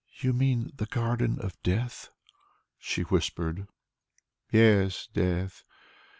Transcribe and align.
"You 0.19 0.33
mean 0.33 0.71
the 0.77 0.87
Garden 0.87 1.37
of 1.41 1.61
Death," 1.61 2.09
she 2.79 3.03
whispered. 3.03 3.67
"Yes, 4.51 5.07
death. 5.13 5.63